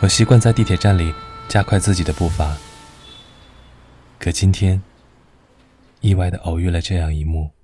[0.00, 1.14] 我习惯在地铁站里
[1.48, 2.56] 加快自己的步伐。
[4.18, 4.82] 可今天
[6.00, 7.55] 意外的偶遇了这样一幕。